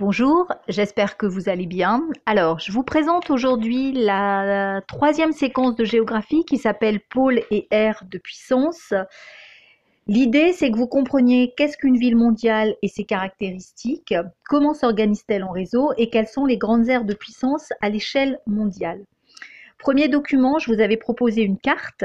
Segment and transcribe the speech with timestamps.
[0.00, 2.08] Bonjour, j'espère que vous allez bien.
[2.24, 8.04] Alors, je vous présente aujourd'hui la troisième séquence de géographie qui s'appelle pôle et aire
[8.08, 8.94] de puissance.
[10.06, 14.14] L'idée, c'est que vous compreniez qu'est-ce qu'une ville mondiale et ses caractéristiques,
[14.48, 19.04] comment s'organise-t-elle en réseau et quelles sont les grandes aires de puissance à l'échelle mondiale.
[19.80, 22.04] Premier document, je vous avais proposé une carte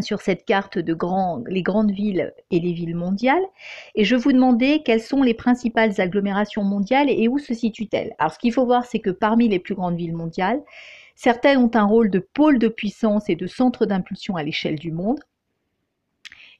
[0.00, 0.96] sur cette carte de
[1.48, 3.44] les grandes villes et les villes mondiales.
[3.94, 8.14] Et je vous demandais quelles sont les principales agglomérations mondiales et où se situent-elles.
[8.18, 10.62] Alors ce qu'il faut voir, c'est que parmi les plus grandes villes mondiales,
[11.14, 14.92] certaines ont un rôle de pôle de puissance et de centre d'impulsion à l'échelle du
[14.92, 15.20] monde.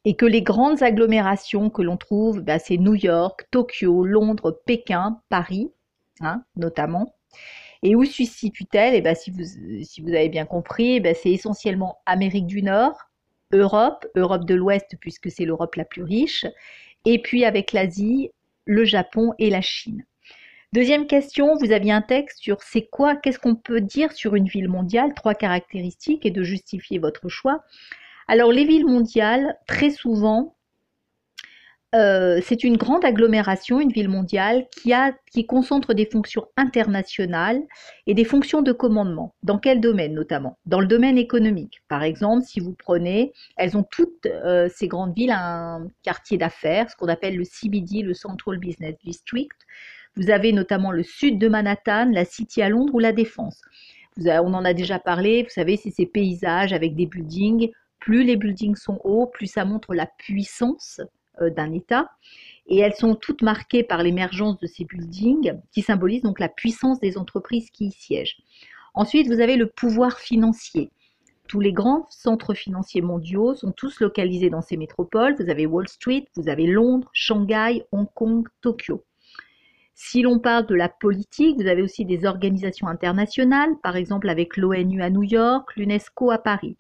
[0.05, 5.21] Et que les grandes agglomérations que l'on trouve, bah, c'est New York, Tokyo, Londres, Pékin,
[5.29, 5.71] Paris,
[6.21, 7.15] hein, notamment.
[7.85, 8.95] Et où se situent-elles?
[8.95, 9.45] Et bah, si, vous,
[9.83, 13.12] si vous avez bien compris, bah, c'est essentiellement Amérique du Nord,
[13.53, 16.47] Europe, Europe de l'Ouest puisque c'est l'Europe la plus riche,
[17.05, 18.31] et puis avec l'Asie,
[18.65, 20.05] le Japon et la Chine.
[20.73, 24.47] Deuxième question, vous aviez un texte sur c'est quoi, qu'est-ce qu'on peut dire sur une
[24.47, 27.63] ville mondiale, trois caractéristiques et de justifier votre choix.
[28.27, 30.57] Alors les villes mondiales, très souvent,
[31.95, 37.61] euh, c'est une grande agglomération, une ville mondiale, qui, a, qui concentre des fonctions internationales
[38.07, 39.35] et des fonctions de commandement.
[39.43, 40.59] Dans quel domaine notamment?
[40.65, 41.83] Dans le domaine économique.
[41.89, 46.91] Par exemple, si vous prenez, elles ont toutes euh, ces grandes villes un quartier d'affaires,
[46.91, 49.53] ce qu'on appelle le CBD, le Central Business District.
[50.17, 53.61] Vous avez notamment le sud de Manhattan, la City à Londres ou la Défense.
[54.19, 57.71] On en a déjà parlé, vous savez, c'est ces paysages avec des buildings.
[57.99, 61.01] Plus les buildings sont hauts, plus ça montre la puissance
[61.41, 62.11] d'un État.
[62.67, 67.01] Et elles sont toutes marquées par l'émergence de ces buildings qui symbolisent donc la puissance
[67.01, 68.39] des entreprises qui y siègent.
[68.95, 70.91] Ensuite, vous avez le pouvoir financier.
[71.49, 75.35] Tous les grands centres financiers mondiaux sont tous localisés dans ces métropoles.
[75.39, 79.05] Vous avez Wall Street, vous avez Londres, Shanghai, Hong Kong, Tokyo.
[79.95, 84.57] Si l'on parle de la politique, vous avez aussi des organisations internationales, par exemple avec
[84.57, 86.77] l'ONU à New York, l'UNESCO à Paris.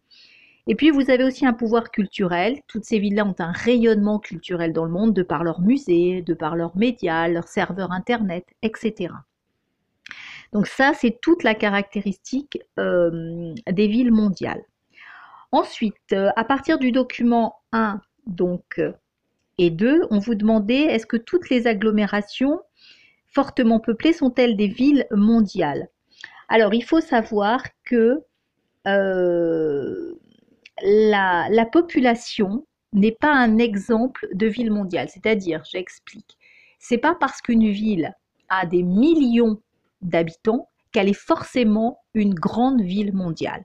[0.68, 2.60] Et puis vous avez aussi un pouvoir culturel.
[2.68, 6.34] Toutes ces villes-là ont un rayonnement culturel dans le monde de par leurs musées, de
[6.34, 9.14] par leurs médias, leurs serveurs internet, etc.
[10.52, 14.62] Donc ça, c'est toute la caractéristique euh, des villes mondiales.
[15.50, 18.80] Ensuite, euh, à partir du document 1 donc,
[19.58, 22.60] et 2, on vous demandait est-ce que toutes les agglomérations
[23.26, 25.88] fortement peuplées sont-elles des villes mondiales?
[26.48, 28.22] Alors, il faut savoir que
[30.92, 35.08] la, population n'est pas un exemple de ville mondiale.
[35.08, 36.38] C'est-à-dire, j'explique,
[36.78, 38.14] c'est pas parce qu'une ville
[38.48, 39.60] a des millions
[40.02, 43.64] d'habitants qu'elle est forcément une grande ville mondiale.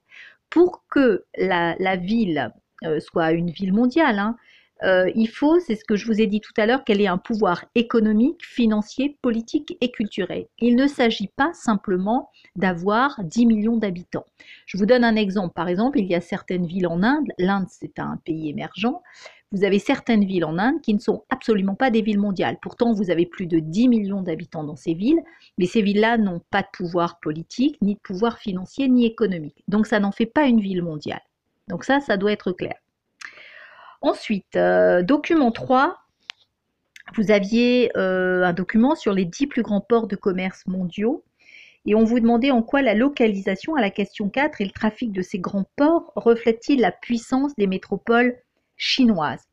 [0.49, 2.53] Pour que la, ville
[2.85, 4.37] euh, soit une ville mondiale, hein,
[4.83, 7.07] euh, il faut, c'est ce que je vous ai dit tout à l'heure, qu'elle ait
[7.07, 10.47] un pouvoir économique, financier, politique et culturel.
[10.59, 14.25] Il ne s'agit pas simplement d'avoir 10 millions d'habitants.
[14.65, 15.53] Je vous donne un exemple.
[15.53, 17.27] Par exemple, il y a certaines villes en Inde.
[17.37, 19.01] L'Inde, c'est un pays émergent.
[19.51, 22.57] Vous avez certaines villes en Inde qui ne sont absolument pas des villes mondiales.
[22.61, 25.21] Pourtant, vous avez plus de 10 millions d'habitants dans ces villes,
[25.57, 29.63] mais ces villes-là n'ont pas de pouvoir politique, ni de pouvoir financier, ni économique.
[29.67, 31.21] Donc, ça n'en fait pas une ville mondiale.
[31.67, 32.75] Donc ça, ça doit être clair.
[34.01, 35.97] Ensuite, euh, document 3,
[37.15, 41.23] vous aviez euh, un document sur les 10 plus grands ports de commerce mondiaux
[41.85, 45.13] et on vous demandait en quoi la localisation à la question 4 et le trafic
[45.13, 48.37] de ces grands ports reflètent-ils la puissance des métropoles
[48.75, 49.47] chinoises?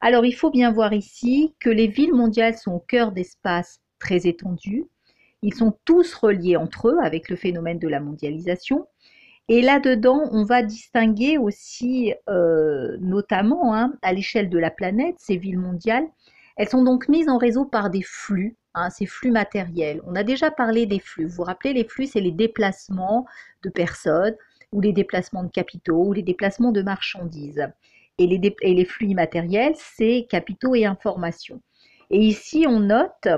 [0.00, 4.26] Alors il faut bien voir ici que les villes mondiales sont au cœur d'espaces très
[4.26, 4.86] étendus.
[5.42, 8.86] Ils sont tous reliés entre eux avec le phénomène de la mondialisation
[9.48, 15.38] et là-dedans, on va distinguer aussi, euh, notamment hein, à l'échelle de la planète, ces
[15.38, 16.06] villes mondiales.
[16.56, 20.02] Elles sont donc mises en réseau par des flux, hein, ces flux matériels.
[20.06, 21.26] On a déjà parlé des flux.
[21.26, 23.24] Vous vous rappelez, les flux, c'est les déplacements
[23.62, 24.36] de personnes,
[24.70, 27.66] ou les déplacements de capitaux, ou les déplacements de marchandises.
[28.18, 31.62] Et les, et les flux immatériels, c'est capitaux et informations.
[32.10, 33.28] Et ici, on note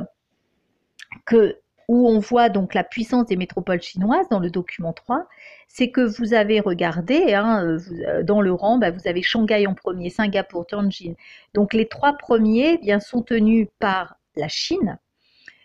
[1.26, 1.59] que
[1.90, 5.26] où on voit donc la puissance des métropoles chinoises dans le document 3,
[5.66, 9.74] c'est que vous avez regardé, hein, euh, dans le rang, bah, vous avez Shanghai en
[9.74, 11.14] premier, Singapour, Tianjin.
[11.52, 15.00] Donc les trois premiers eh sont tenus par la Chine.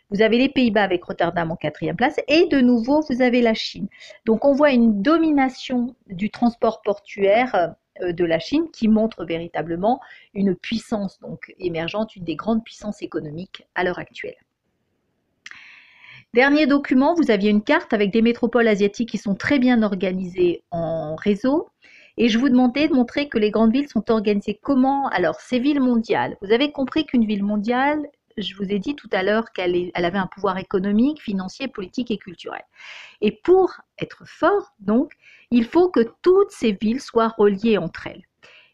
[0.10, 3.54] Vous avez les Pays-Bas avec Rotterdam en quatrième place et de nouveau vous avez la
[3.54, 3.88] Chine.
[4.26, 10.02] Donc on voit une domination du transport portuaire euh, de la Chine qui montre véritablement
[10.34, 14.45] une puissance donc émergente, une des grandes puissances économiques à l'heure actuelle.
[16.36, 20.66] Dernier document, vous aviez une carte avec des métropoles asiatiques qui sont très bien organisées
[20.70, 21.70] en réseau.
[22.18, 25.08] Et je vous demandais de montrer que les grandes villes sont organisées comment?
[25.14, 28.06] Alors, ces villes mondiales, vous avez compris qu'une ville mondiale,
[28.36, 32.18] je vous ai dit tout à l'heure qu'elle avait un pouvoir économique, financier, politique et
[32.18, 32.64] culturel.
[33.22, 35.14] Et pour être fort, donc,
[35.52, 38.24] il faut que toutes ces villes soient reliées entre elles.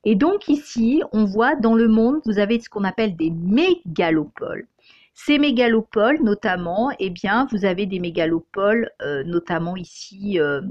[0.03, 4.65] Et donc ici, on voit dans le monde, vous avez ce qu'on appelle des mégalopoles.
[5.13, 10.61] Ces mégalopoles, notamment, eh bien, vous avez des mégalopoles, euh, notamment ici, euh,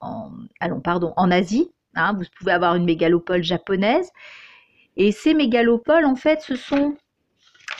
[0.00, 0.30] en,
[0.60, 1.70] allons, pardon, en Asie.
[1.94, 4.10] Hein, vous pouvez avoir une mégalopole japonaise.
[4.96, 6.96] Et ces mégalopoles, en fait, ce sont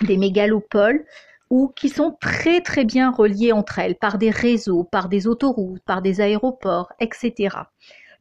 [0.03, 1.05] des mégalopoles
[1.51, 5.83] ou qui sont très très bien reliées entre elles par des réseaux, par des autoroutes,
[5.85, 7.57] par des aéroports, etc.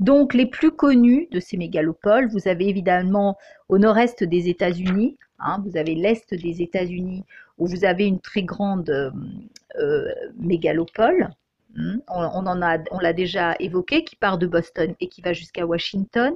[0.01, 3.37] Donc les plus connus de ces mégalopoles, vous avez évidemment
[3.69, 7.23] au nord-est des États-Unis, hein, vous avez l'est des États-Unis
[7.59, 9.11] où vous avez une très grande euh,
[9.79, 10.09] euh,
[10.39, 11.29] mégalopole.
[12.07, 16.33] A, on l'a déjà évoqué, qui part de Boston et qui va jusqu'à Washington.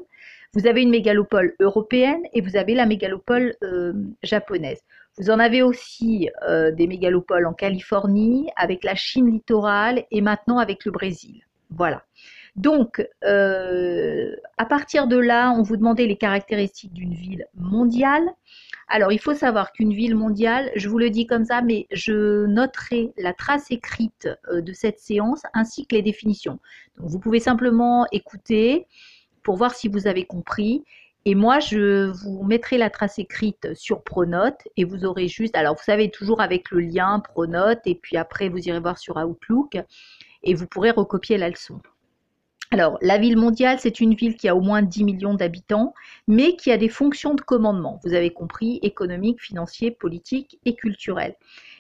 [0.54, 4.82] Vous avez une mégalopole européenne et vous avez la mégalopole euh, japonaise.
[5.18, 6.30] Vous en avez aussi
[6.74, 11.42] des mégalopoles en Californie, avec la Chine littorale et maintenant avec le Brésil.
[11.70, 12.04] Voilà.
[12.56, 18.24] Donc, euh, à partir de là, on vous demandait les caractéristiques d'une ville mondiale.
[18.88, 22.46] Alors, il faut savoir qu'une ville mondiale, je vous le dis comme ça, mais je
[22.46, 26.60] noterai la trace écrite euh, de cette séance ainsi que les définitions.
[26.98, 28.88] Donc, vous pouvez simplement écouter
[29.44, 30.86] pour voir si vous avez compris.
[31.26, 35.76] Et moi, je vous mettrai la trace écrite sur Pronote et vous aurez juste, alors
[35.76, 39.78] vous savez, toujours avec le lien Pronote et puis après, vous irez voir sur Outlook
[40.44, 41.82] et vous pourrez recopier la leçon.
[42.76, 45.94] Alors, la ville mondiale, c'est une ville qui a au moins 10 millions d'habitants,
[46.28, 51.36] mais qui a des fonctions de commandement, vous avez compris, économique, financier, politique et culturel.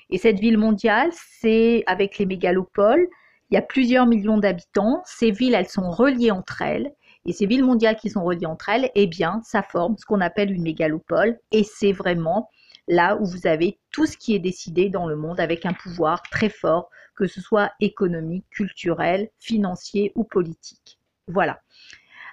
[0.10, 3.10] Et cette ville mondiale, c'est avec les mégalopoles,
[3.52, 6.94] il y a plusieurs millions d'habitants, ces villes, elles sont reliées entre elles,
[7.26, 10.22] et ces villes mondiales qui sont reliées entre elles, eh bien, ça forme ce qu'on
[10.22, 12.50] appelle une mégalopole, et c'est vraiment
[12.88, 16.22] là où vous avez tout ce qui est décidé dans le monde avec un pouvoir
[16.24, 21.00] très fort, que ce soit économique, culturel, financier ou politique.
[21.28, 21.62] Voilà.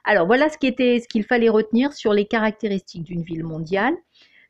[0.04, 3.94] Alors voilà ce ce qu'il fallait retenir sur les caractéristiques d'une ville mondiale.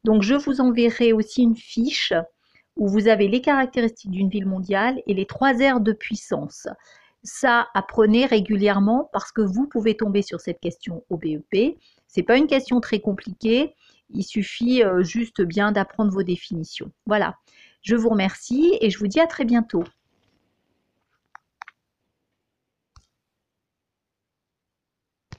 [0.05, 2.13] Donc je vous enverrai aussi une fiche
[2.77, 6.67] où vous avez les caractéristiques d'une ville mondiale et les trois aires de puissance.
[7.23, 11.77] Ça, apprenez régulièrement parce que vous pouvez tomber sur cette question au BEP.
[12.09, 13.75] C'est pas une question très compliquée.
[14.15, 16.93] Il suffit euh, juste bien d'apprendre vos définitions.
[17.07, 17.37] Voilà.
[17.83, 19.85] Je vous remercie et je vous dis à très bientôt.